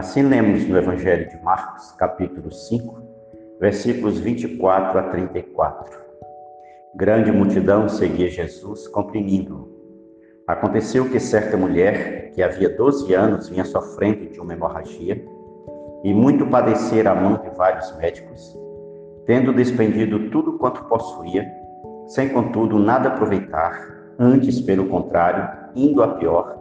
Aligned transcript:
Assim 0.00 0.22
lemos 0.22 0.66
no 0.66 0.78
Evangelho 0.78 1.28
de 1.28 1.36
Marcos, 1.44 1.92
capítulo 1.92 2.50
5, 2.50 3.02
versículos 3.60 4.18
24 4.18 4.98
a 4.98 5.02
34. 5.10 6.00
Grande 6.94 7.30
multidão 7.30 7.86
seguia 7.86 8.30
Jesus, 8.30 8.88
comprimindo-o. 8.88 9.68
Aconteceu 10.46 11.10
que 11.10 11.20
certa 11.20 11.54
mulher, 11.54 12.30
que 12.30 12.42
havia 12.42 12.74
12 12.74 13.12
anos 13.12 13.50
vinha 13.50 13.62
sofrendo 13.62 14.30
de 14.30 14.40
uma 14.40 14.54
hemorragia, 14.54 15.22
e 16.02 16.14
muito 16.14 16.46
padecera 16.46 17.10
a 17.10 17.14
mão 17.14 17.36
de 17.36 17.50
vários 17.50 17.94
médicos, 17.98 18.58
tendo 19.26 19.52
despendido 19.52 20.30
tudo 20.30 20.56
quanto 20.56 20.82
possuía, 20.84 21.46
sem 22.06 22.30
contudo 22.30 22.78
nada 22.78 23.10
aproveitar, 23.10 24.14
antes, 24.18 24.62
pelo 24.62 24.86
contrário, 24.86 25.46
indo 25.76 26.02
a 26.02 26.08
pior, 26.14 26.58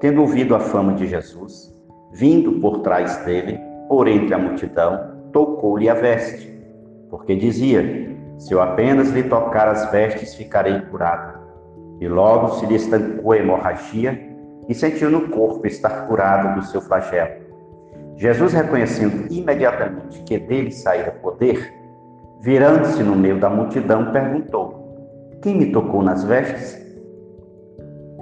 tendo 0.00 0.20
ouvido 0.20 0.52
a 0.56 0.58
fama 0.58 0.94
de 0.94 1.06
Jesus, 1.06 1.75
vindo 2.16 2.60
por 2.60 2.78
trás 2.80 3.24
dele, 3.24 3.60
por 3.88 4.08
entre 4.08 4.34
a 4.34 4.38
multidão, 4.38 5.16
tocou-lhe 5.32 5.88
a 5.88 5.94
veste, 5.94 6.50
porque 7.10 7.36
dizia: 7.36 7.82
Se 8.38 8.54
eu 8.54 8.60
apenas 8.60 9.10
lhe 9.10 9.22
tocar 9.22 9.68
as 9.68 9.90
vestes, 9.90 10.34
ficarei 10.34 10.80
curado. 10.82 11.38
E 12.00 12.08
logo 12.08 12.54
se 12.54 12.66
lhe 12.66 12.74
estancou 12.74 13.32
a 13.32 13.38
hemorragia 13.38 14.18
e 14.68 14.74
sentiu 14.74 15.10
no 15.10 15.28
corpo 15.28 15.66
estar 15.66 16.06
curado 16.06 16.58
do 16.58 16.66
seu 16.66 16.80
flagelo. 16.80 17.46
Jesus, 18.16 18.54
reconhecendo 18.54 19.30
imediatamente 19.30 20.22
que 20.22 20.38
dele 20.38 20.72
saíra 20.72 21.10
poder, 21.22 21.72
virando-se 22.40 23.02
no 23.02 23.14
meio 23.14 23.38
da 23.38 23.50
multidão, 23.50 24.10
perguntou: 24.10 25.38
Quem 25.42 25.54
me 25.54 25.70
tocou 25.70 26.02
nas 26.02 26.24
vestes? 26.24 26.82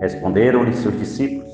Responderam-lhe 0.00 0.74
seus 0.74 0.98
discípulos: 0.98 1.53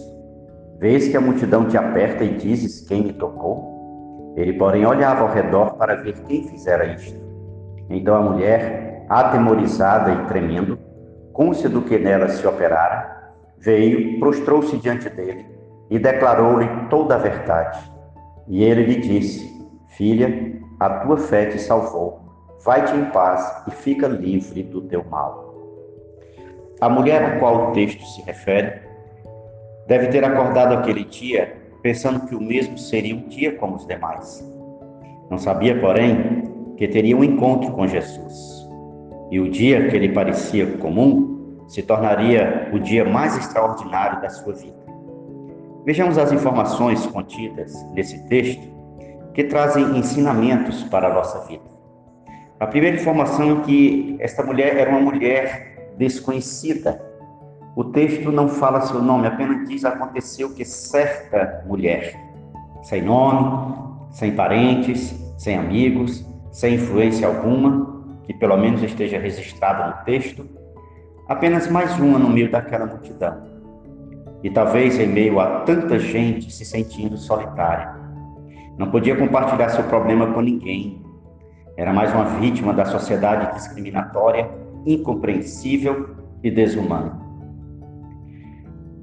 Vês 0.81 1.09
que 1.09 1.17
a 1.17 1.21
multidão 1.21 1.69
te 1.69 1.77
aperta 1.77 2.25
e 2.25 2.37
dizes: 2.39 2.81
Quem 2.81 3.03
me 3.03 3.13
tocou? 3.13 4.33
Ele, 4.35 4.55
porém, 4.55 4.87
olhava 4.87 5.21
ao 5.21 5.31
redor 5.31 5.75
para 5.75 5.97
ver 5.97 6.15
quem 6.23 6.49
fizera 6.49 6.87
isto. 6.87 7.21
Então 7.91 8.17
a 8.17 8.23
mulher, 8.23 9.05
atemorizada 9.07 10.11
e 10.11 10.27
tremendo, 10.27 10.79
côncia 11.35 11.69
do 11.69 11.83
que 11.83 11.99
nela 11.99 12.29
se 12.29 12.47
operara, 12.47 13.35
veio, 13.59 14.19
prostrou-se 14.19 14.75
diante 14.79 15.11
dele 15.11 15.45
e 15.91 15.99
declarou-lhe 15.99 16.67
toda 16.89 17.17
a 17.17 17.19
verdade. 17.19 17.79
E 18.49 18.65
ele 18.65 18.85
lhe 18.85 18.97
disse: 18.97 19.47
Filha, 19.89 20.59
a 20.81 20.89
tua 21.01 21.19
fé 21.19 21.45
te 21.45 21.59
salvou. 21.59 22.21
Vai-te 22.65 22.95
em 22.97 23.05
paz 23.07 23.65
e 23.69 23.71
fica 23.71 24.09
livre 24.09 24.63
do 24.63 24.81
teu 24.83 25.05
mal. 25.05 25.55
A 26.81 26.89
mulher 26.89 27.23
a 27.23 27.39
qual 27.39 27.69
o 27.69 27.73
texto 27.73 28.03
se 28.03 28.23
refere 28.23 28.89
deve 29.91 30.07
ter 30.07 30.25
acordado 30.25 30.73
aquele 30.73 31.03
dia 31.03 31.53
pensando 31.83 32.25
que 32.29 32.35
o 32.37 32.41
mesmo 32.41 32.79
seria 32.79 33.17
um 33.17 33.27
dia 33.27 33.57
como 33.57 33.75
os 33.75 33.85
demais. 33.85 34.41
Não 35.29 35.37
sabia, 35.37 35.81
porém, 35.81 36.45
que 36.77 36.87
teria 36.87 37.17
um 37.17 37.25
encontro 37.25 37.73
com 37.73 37.89
Jesus. 37.89 38.69
E 39.33 39.41
o 39.41 39.51
dia 39.51 39.89
que 39.89 39.99
lhe 39.99 40.11
parecia 40.11 40.65
comum 40.77 41.65
se 41.67 41.83
tornaria 41.83 42.71
o 42.73 42.79
dia 42.79 43.05
mais 43.05 43.37
extraordinário 43.37 44.23
da 44.23 44.31
sua 44.31 44.53
vida. 44.53 44.79
Vejamos 45.85 46.19
as 46.19 46.31
informações 46.31 47.05
contidas 47.07 47.75
nesse 47.93 48.23
texto 48.29 48.63
que 49.35 49.43
trazem 49.43 49.99
ensinamentos 49.99 50.85
para 50.85 51.09
a 51.09 51.15
nossa 51.15 51.41
vida. 51.49 51.65
A 52.61 52.67
primeira 52.67 52.97
informação 52.97 53.59
é 53.59 53.65
que 53.65 54.17
esta 54.21 54.45
mulher 54.45 54.77
era 54.77 54.91
uma 54.91 55.01
mulher 55.01 55.95
desconhecida. 55.99 57.10
O 57.77 57.85
texto 57.85 58.33
não 58.33 58.49
fala 58.49 58.81
seu 58.81 59.01
nome, 59.01 59.27
apenas 59.27 59.69
diz 59.69 59.85
aconteceu 59.85 60.53
que 60.53 60.65
certa 60.65 61.63
mulher, 61.67 62.15
sem 62.83 63.03
nome, 63.03 63.75
sem 64.11 64.35
parentes, 64.35 65.15
sem 65.39 65.57
amigos, 65.57 66.27
sem 66.51 66.75
influência 66.75 67.29
alguma, 67.29 68.03
que 68.25 68.35
pelo 68.35 68.57
menos 68.57 68.83
esteja 68.83 69.19
registrada 69.19 69.87
no 69.87 70.05
texto, 70.05 70.45
apenas 71.29 71.71
mais 71.71 71.97
uma 71.99 72.19
no 72.19 72.29
meio 72.29 72.51
daquela 72.51 72.87
multidão. 72.87 73.49
E 74.43 74.51
talvez 74.51 74.99
em 74.99 75.07
meio 75.07 75.39
a 75.39 75.61
tanta 75.61 75.99
gente 75.99 76.51
se 76.53 76.65
sentindo 76.65 77.17
solitária. 77.17 77.95
Não 78.77 78.91
podia 78.91 79.15
compartilhar 79.15 79.69
seu 79.69 79.85
problema 79.85 80.33
com 80.33 80.41
ninguém. 80.41 81.05
Era 81.77 81.93
mais 81.93 82.13
uma 82.13 82.25
vítima 82.25 82.73
da 82.73 82.85
sociedade 82.85 83.55
discriminatória 83.55 84.51
incompreensível 84.87 86.17
e 86.43 86.51
desumano. 86.51 87.20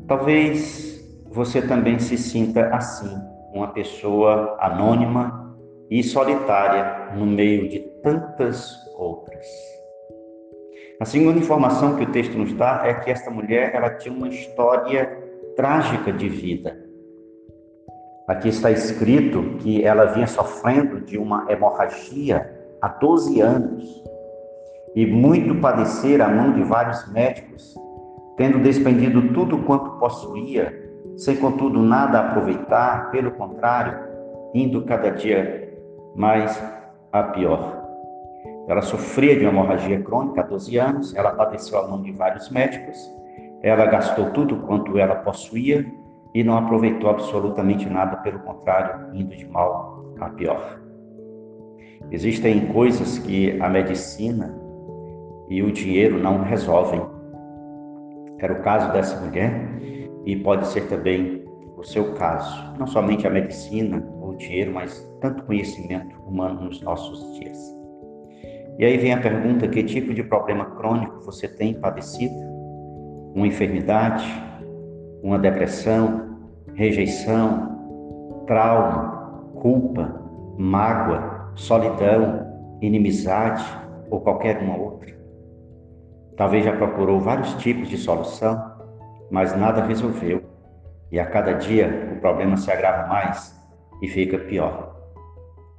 Talvez 0.08 1.06
você 1.30 1.62
também 1.62 2.00
se 2.00 2.18
sinta 2.18 2.74
assim, 2.74 3.14
uma 3.54 3.68
pessoa 3.68 4.58
anônima 4.60 5.56
e 5.90 6.02
solitária 6.02 7.14
no 7.16 7.26
meio 7.26 7.68
de 7.68 7.80
tantas 8.02 8.74
outras. 8.98 9.46
A 11.00 11.06
segunda 11.06 11.38
informação 11.38 11.96
que 11.96 12.04
o 12.04 12.12
texto 12.12 12.38
nos 12.38 12.54
dá 12.54 12.84
é 12.86 12.94
que 12.94 13.12
esta 13.12 13.30
mulher 13.30 13.76
ela 13.76 13.90
tinha 13.92 14.16
uma 14.16 14.30
história 14.30 15.06
trágica 15.56 16.12
de 16.12 16.30
vida. 16.30 16.88
Aqui 18.28 18.50
está 18.50 18.72
escrito 18.72 19.58
que 19.60 19.84
ela 19.84 20.06
vinha 20.06 20.28
sofrendo 20.28 21.02
de 21.02 21.18
uma 21.18 21.46
hemorragia 21.52 22.50
há 22.82 22.88
12 22.88 23.42
anos 23.42 24.04
e 24.96 25.06
muito 25.06 25.54
padecer 25.62 26.22
a 26.22 26.28
mão 26.28 26.54
de 26.54 26.64
vários 26.64 27.12
médicos, 27.12 27.76
tendo 28.38 28.60
despendido 28.60 29.34
tudo 29.34 29.58
quanto 29.64 30.00
possuía, 30.00 30.74
sem 31.18 31.36
contudo 31.36 31.82
nada 31.82 32.20
aproveitar, 32.20 33.12
pelo 33.12 33.32
contrário, 33.32 33.98
indo 34.54 34.84
cada 34.84 35.10
dia 35.10 35.76
mais 36.16 36.64
a 37.12 37.24
pior. 37.24 37.84
Ela 38.68 38.82
sofria 38.82 39.36
de 39.36 39.46
hemorragia 39.46 40.00
crônica 40.02 40.42
há 40.42 40.44
12 40.44 40.78
anos, 40.78 41.16
ela 41.16 41.32
padeceu 41.32 41.80
a 41.80 41.88
mão 41.88 42.02
de 42.02 42.12
vários 42.12 42.50
médicos, 42.50 42.98
ela 43.62 43.86
gastou 43.86 44.30
tudo 44.32 44.58
quanto 44.58 44.98
ela 44.98 45.16
possuía 45.16 45.86
e 46.34 46.44
não 46.44 46.58
aproveitou 46.58 47.10
absolutamente 47.10 47.90
nada, 47.90 48.18
pelo 48.18 48.40
contrário, 48.40 49.16
indo 49.16 49.36
de 49.36 49.48
mal 49.48 50.14
a 50.20 50.30
pior. 50.30 50.80
Existem 52.12 52.68
coisas 52.68 53.18
que 53.20 53.60
a 53.60 53.68
medicina 53.68 54.56
e 55.50 55.64
o 55.64 55.72
dinheiro 55.72 56.20
não 56.20 56.44
resolvem. 56.44 57.17
Era 58.40 58.54
o 58.54 58.62
caso 58.62 58.92
dessa 58.92 59.20
mulher 59.26 59.52
e 60.26 60.36
pode 60.36 60.68
ser 60.68 60.88
também 60.88 61.44
o 61.76 61.84
seu 61.84 62.14
caso. 62.14 62.74
Não 62.78 62.86
somente 62.88 63.26
a 63.26 63.30
medicina 63.30 64.04
ou 64.22 64.32
o 64.32 64.38
dinheiro, 64.38 64.74
mas 64.74 65.08
tanto 65.22 65.44
conhecimento 65.44 66.16
humano 66.28 66.62
nos 66.62 66.82
nossos 66.82 67.40
dias. 67.40 67.58
E 68.78 68.86
aí 68.86 68.98
vem 68.98 69.14
a 69.14 69.22
pergunta: 69.22 69.68
que 69.68 69.84
tipo 69.84 70.14
de 70.14 70.24
problema 70.24 70.66
crônico 70.66 71.22
você 71.22 71.48
tem 71.48 71.74
padecido? 71.74 72.36
Uma 73.34 73.48
enfermidade, 73.48 74.26
uma 75.24 75.40
depressão, 75.40 76.38
rejeição, 76.74 78.44
trauma, 78.46 79.44
culpa, 79.56 80.22
mágoa, 80.58 81.52
solidão, 81.56 82.46
inimizade 82.82 83.64
ou 84.10 84.22
qualquer 84.22 84.62
uma 84.62 84.78
outra? 84.78 85.17
Talvez 86.38 86.64
já 86.64 86.72
procurou 86.78 87.20
vários 87.20 87.52
tipos 87.56 87.90
de 87.90 87.98
solução, 87.98 88.72
mas 89.32 89.58
nada 89.58 89.84
resolveu. 89.84 90.44
E 91.12 91.20
a 91.20 91.26
cada 91.26 91.54
dia 91.54 92.14
o 92.16 92.22
problema 92.22 92.56
se 92.56 92.72
agrava 92.72 93.08
mais 93.08 93.60
e 94.02 94.08
fica 94.08 94.38
pior. 94.38 94.96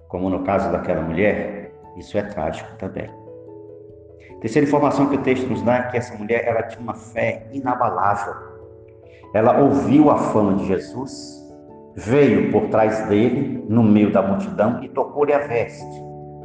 Como 0.08 0.28
no 0.28 0.42
caso 0.42 0.72
daquela 0.72 1.02
mulher, 1.02 1.72
isso 1.96 2.18
é 2.18 2.22
trágico 2.22 2.76
também. 2.76 3.08
Terceira 4.40 4.66
informação 4.66 5.08
que 5.08 5.16
o 5.16 5.22
texto 5.22 5.46
nos 5.48 5.62
dá 5.62 5.76
é 5.76 5.82
que 5.90 5.96
essa 5.96 6.16
mulher 6.16 6.44
ela 6.44 6.62
tinha 6.64 6.80
uma 6.80 6.94
fé 6.94 7.46
inabalável. 7.52 8.34
Ela 9.34 9.60
ouviu 9.60 10.10
a 10.10 10.16
fama 10.16 10.54
de 10.54 10.66
Jesus, 10.66 11.38
veio 11.94 12.50
por 12.50 12.68
trás 12.68 13.06
dele, 13.06 13.64
no 13.68 13.82
meio 13.82 14.10
da 14.10 14.22
multidão, 14.22 14.82
e 14.82 14.88
tocou-lhe 14.88 15.32
a 15.32 15.38
veste, 15.38 15.84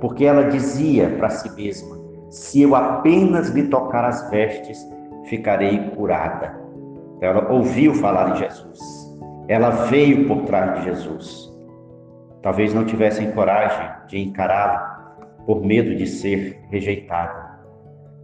porque 0.01 0.25
ela 0.25 0.49
dizia 0.49 1.09
para 1.17 1.29
si 1.29 1.49
mesma: 1.55 2.02
se 2.33 2.63
eu 2.63 2.75
apenas 2.75 3.49
lhe 3.49 3.67
tocar 3.67 4.05
as 4.05 4.27
vestes, 4.31 4.83
ficarei 5.25 5.91
curada. 5.91 6.59
Então, 7.15 7.29
ela 7.29 7.51
ouviu 7.51 7.93
falar 7.93 8.31
em 8.31 8.37
Jesus. 8.37 8.79
Ela 9.47 9.69
veio 9.69 10.27
por 10.27 10.41
trás 10.41 10.79
de 10.79 10.85
Jesus. 10.85 11.53
Talvez 12.41 12.73
não 12.73 12.85
tivessem 12.85 13.31
coragem 13.33 13.87
de 14.07 14.17
encará-lo 14.17 15.45
por 15.45 15.63
medo 15.63 15.95
de 15.95 16.07
ser 16.07 16.59
rejeitada. 16.71 17.59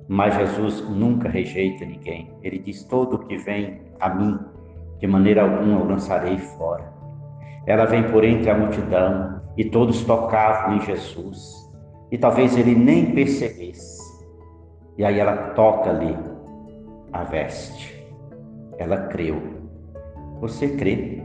Mas 0.08 0.34
Jesus 0.34 0.82
nunca 0.90 1.30
rejeita 1.30 1.86
ninguém. 1.86 2.34
Ele 2.42 2.58
diz: 2.58 2.84
Todo 2.86 3.14
o 3.16 3.20
que 3.20 3.38
vem 3.38 3.80
a 4.00 4.10
mim, 4.10 4.40
de 4.98 5.06
maneira 5.06 5.44
alguma 5.44 5.82
eu 5.82 5.86
lançarei 5.88 6.40
fora. 6.40 6.92
Ela 7.68 7.86
vem 7.86 8.02
por 8.12 8.24
entre 8.24 8.50
a 8.50 8.58
multidão 8.58 9.40
e 9.56 9.66
todos 9.66 10.04
tocavam 10.04 10.78
em 10.78 10.82
Jesus. 10.82 11.70
E 12.12 12.18
talvez 12.18 12.58
ele 12.58 12.74
nem 12.74 13.12
percebesse 13.14 13.89
e 15.00 15.06
aí 15.06 15.18
ela 15.18 15.52
toca 15.52 15.92
ali 15.92 16.14
a 17.14 17.24
veste. 17.24 18.06
Ela 18.78 19.08
creu. 19.08 19.42
Você 20.42 20.76
crê 20.76 21.24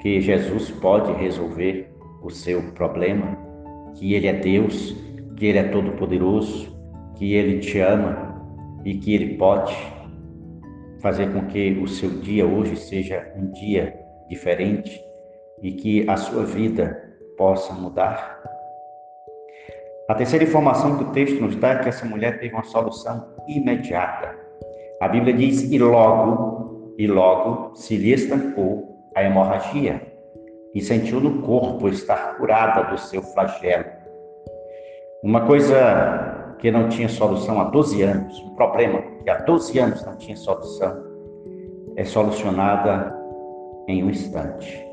que 0.00 0.20
Jesus 0.20 0.72
pode 0.72 1.12
resolver 1.12 1.94
o 2.20 2.28
seu 2.28 2.60
problema, 2.72 3.38
que 3.94 4.14
Ele 4.14 4.26
é 4.26 4.32
Deus, 4.32 4.96
que 5.36 5.46
Ele 5.46 5.58
é 5.58 5.68
todo-poderoso, 5.68 6.76
que 7.14 7.34
Ele 7.34 7.60
te 7.60 7.78
ama 7.78 8.34
e 8.84 8.94
que 8.94 9.14
Ele 9.14 9.36
pode 9.36 9.76
fazer 10.98 11.32
com 11.32 11.46
que 11.46 11.78
o 11.80 11.86
seu 11.86 12.10
dia 12.18 12.44
hoje 12.44 12.74
seja 12.74 13.32
um 13.36 13.52
dia 13.52 13.96
diferente 14.28 15.00
e 15.62 15.70
que 15.70 16.10
a 16.10 16.16
sua 16.16 16.44
vida 16.44 17.14
possa 17.38 17.72
mudar. 17.74 18.42
A 20.06 20.14
terceira 20.14 20.44
informação 20.44 20.98
que 20.98 21.04
o 21.04 21.12
texto 21.12 21.40
nos 21.40 21.56
dá 21.56 21.70
é 21.70 21.78
que 21.78 21.88
essa 21.88 22.04
mulher 22.04 22.38
teve 22.38 22.54
uma 22.54 22.64
solução 22.64 23.26
imediata. 23.48 24.36
A 25.00 25.08
Bíblia 25.08 25.32
diz: 25.32 25.62
e 25.62 25.78
logo, 25.78 26.94
e 26.98 27.06
logo 27.06 27.74
se 27.74 27.96
lhe 27.96 28.12
estancou 28.12 28.98
a 29.14 29.22
hemorragia 29.22 30.02
e 30.74 30.82
sentiu 30.82 31.20
no 31.20 31.40
corpo 31.40 31.88
estar 31.88 32.36
curada 32.36 32.90
do 32.90 32.98
seu 32.98 33.22
flagelo. 33.22 33.86
Uma 35.22 35.46
coisa 35.46 36.54
que 36.58 36.70
não 36.70 36.88
tinha 36.90 37.08
solução 37.08 37.60
há 37.60 37.64
12 37.64 38.02
anos, 38.02 38.38
um 38.40 38.54
problema 38.56 39.00
que 39.22 39.30
há 39.30 39.38
12 39.38 39.78
anos 39.78 40.04
não 40.04 40.16
tinha 40.16 40.36
solução, 40.36 41.02
é 41.96 42.04
solucionada 42.04 43.16
em 43.88 44.04
um 44.04 44.10
instante. 44.10 44.86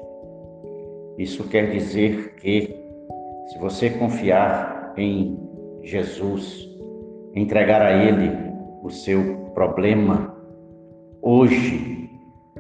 Isso 1.18 1.44
quer 1.50 1.70
dizer 1.72 2.36
que, 2.36 2.82
se 3.48 3.60
você 3.60 3.90
confiar 3.90 4.81
em 4.98 5.38
Jesus, 5.84 6.70
entregar 7.34 7.82
a 7.82 7.92
Ele 7.92 8.32
o 8.84 8.90
seu 8.90 9.36
problema, 9.54 10.36
hoje 11.22 12.10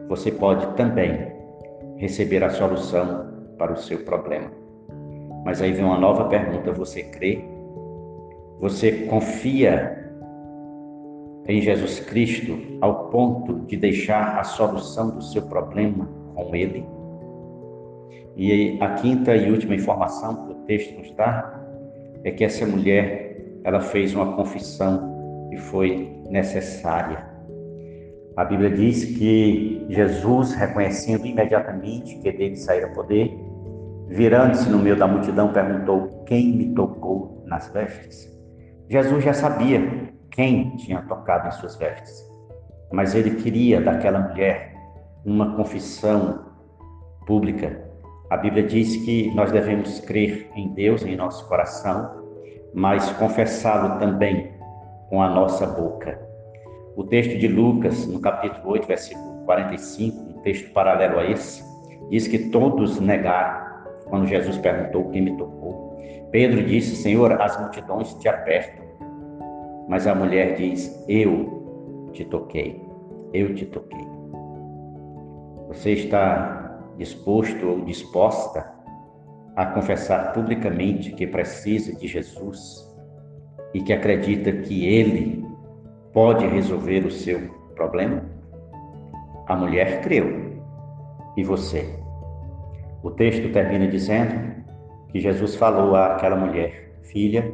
você 0.07 0.31
pode 0.31 0.65
também 0.75 1.31
receber 1.97 2.43
a 2.43 2.49
solução 2.49 3.27
para 3.57 3.73
o 3.73 3.77
seu 3.77 3.99
problema. 3.99 4.51
Mas 5.45 5.61
aí 5.61 5.71
vem 5.71 5.85
uma 5.85 5.99
nova 5.99 6.25
pergunta: 6.25 6.71
você 6.71 7.03
crê? 7.03 7.43
Você 8.59 9.05
confia 9.07 9.97
em 11.47 11.61
Jesus 11.61 11.99
Cristo 11.99 12.57
ao 12.79 13.09
ponto 13.09 13.61
de 13.65 13.75
deixar 13.75 14.39
a 14.39 14.43
solução 14.43 15.09
do 15.09 15.23
seu 15.23 15.41
problema 15.43 16.07
com 16.35 16.55
Ele? 16.55 16.85
E 18.35 18.77
a 18.79 18.93
quinta 18.95 19.35
e 19.35 19.51
última 19.51 19.75
informação 19.75 20.45
que 20.45 20.51
o 20.53 20.55
texto 20.65 20.97
nos 20.97 21.11
dá 21.15 21.60
é 22.23 22.31
que 22.31 22.43
essa 22.43 22.65
mulher 22.65 23.59
ela 23.63 23.79
fez 23.79 24.13
uma 24.15 24.35
confissão 24.35 25.47
que 25.49 25.57
foi 25.57 26.21
necessária. 26.29 27.25
A 28.37 28.45
Bíblia 28.45 28.69
diz 28.71 29.03
que 29.05 29.85
Jesus, 29.89 30.53
reconhecendo 30.53 31.25
imediatamente 31.25 32.17
que 32.19 32.31
dele 32.31 32.55
saíra 32.55 32.87
poder, 32.89 33.37
virando-se 34.07 34.69
no 34.69 34.79
meio 34.79 34.95
da 34.95 35.07
multidão, 35.07 35.51
perguntou: 35.51 36.23
Quem 36.25 36.55
me 36.55 36.73
tocou 36.73 37.43
nas 37.45 37.71
vestes? 37.71 38.31
Jesus 38.89 39.23
já 39.23 39.33
sabia 39.33 39.81
quem 40.31 40.75
tinha 40.77 41.01
tocado 41.03 41.49
em 41.49 41.51
suas 41.51 41.75
vestes, 41.75 42.25
mas 42.91 43.13
ele 43.13 43.31
queria 43.41 43.81
daquela 43.81 44.19
mulher 44.19 44.73
uma 45.25 45.55
confissão 45.55 46.45
pública. 47.27 47.90
A 48.31 48.37
Bíblia 48.37 48.63
diz 48.63 48.95
que 48.95 49.29
nós 49.35 49.51
devemos 49.51 49.99
crer 49.99 50.49
em 50.55 50.69
Deus 50.69 51.03
em 51.03 51.17
nosso 51.17 51.45
coração, 51.49 52.09
mas 52.73 53.11
confessá-lo 53.17 53.99
também 53.99 54.53
com 55.09 55.21
a 55.21 55.29
nossa 55.29 55.67
boca. 55.67 56.17
O 56.95 57.03
texto 57.03 57.37
de 57.37 57.49
Lucas, 57.49 58.07
no 58.07 58.21
capítulo 58.21 58.71
8, 58.71 58.87
versículo 58.87 59.43
45, 59.43 60.17
um 60.17 60.41
texto 60.43 60.71
paralelo 60.71 61.19
a 61.19 61.29
esse, 61.29 61.61
diz 62.09 62.25
que 62.25 62.49
todos 62.51 63.01
negaram 63.01 63.67
quando 64.05 64.27
Jesus 64.27 64.57
perguntou 64.59 65.09
quem 65.09 65.23
me 65.23 65.35
tocou. 65.35 65.99
Pedro 66.31 66.63
disse: 66.63 66.95
Senhor, 66.95 67.33
as 67.33 67.59
multidões 67.59 68.13
te 68.13 68.29
apertam. 68.29 68.85
Mas 69.89 70.07
a 70.07 70.15
mulher 70.15 70.55
diz: 70.55 71.03
Eu 71.05 72.07
te 72.13 72.23
toquei, 72.23 72.81
eu 73.33 73.53
te 73.53 73.65
toquei. 73.65 74.07
Você 75.67 75.91
está 75.91 76.70
disposto 77.01 77.65
ou 77.65 77.83
disposta 77.83 78.71
a 79.55 79.65
confessar 79.65 80.33
publicamente 80.33 81.11
que 81.13 81.25
precisa 81.25 81.95
de 81.95 82.07
Jesus 82.07 82.87
e 83.73 83.81
que 83.81 83.91
acredita 83.91 84.51
que 84.51 84.85
Ele 84.85 85.43
pode 86.13 86.45
resolver 86.45 87.03
o 87.03 87.09
seu 87.09 87.39
problema? 87.75 88.23
A 89.47 89.55
mulher 89.55 90.01
creu. 90.01 90.61
E 91.35 91.43
você? 91.43 91.97
O 93.01 93.09
texto 93.09 93.51
termina 93.51 93.87
dizendo 93.87 94.63
que 95.09 95.19
Jesus 95.19 95.55
falou 95.55 95.95
àquela 95.95 96.35
mulher: 96.35 96.93
Filha, 97.01 97.51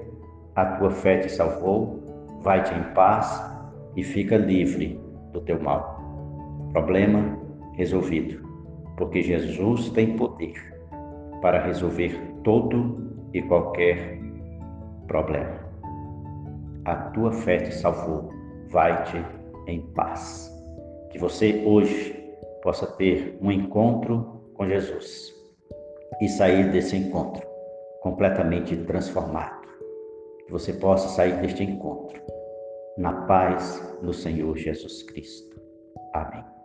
a 0.55 0.65
tua 0.77 0.91
fé 0.91 1.19
te 1.19 1.31
salvou, 1.31 2.03
vai-te 2.41 2.73
em 2.73 2.83
paz 2.93 3.41
e 3.95 4.03
fica 4.03 4.35
livre 4.35 4.99
do 5.31 5.39
teu 5.41 5.61
mal. 5.61 6.01
Problema 6.73 7.37
resolvido, 7.75 8.46
porque 8.97 9.21
Jesus 9.21 9.89
tem 9.91 10.17
poder 10.17 10.53
para 11.41 11.63
resolver 11.63 12.19
todo 12.43 12.97
e 13.33 13.41
qualquer 13.43 14.19
problema. 15.07 15.65
A 16.85 16.95
tua 17.11 17.31
fé 17.31 17.59
te 17.59 17.73
salvou 17.73 18.29
vai-te 18.69 19.23
em 19.67 19.81
paz. 19.93 20.51
Que 21.11 21.19
você 21.19 21.63
hoje 21.65 22.13
possa 22.63 22.87
ter 22.87 23.37
um 23.41 23.51
encontro 23.51 24.41
com 24.55 24.67
Jesus 24.67 25.33
e 26.21 26.27
sair 26.27 26.71
desse 26.71 26.95
encontro 26.95 27.45
completamente 28.01 28.75
transformado. 28.85 29.67
Que 30.45 30.51
você 30.51 30.73
possa 30.73 31.07
sair 31.09 31.39
deste 31.41 31.63
encontro 31.63 32.19
na 32.97 33.13
paz 33.27 33.95
do 34.01 34.13
Senhor 34.13 34.57
Jesus 34.57 35.03
Cristo. 35.03 35.61
Amém. 36.13 36.56